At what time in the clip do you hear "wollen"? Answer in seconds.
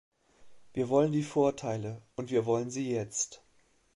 0.89-1.11, 2.47-2.71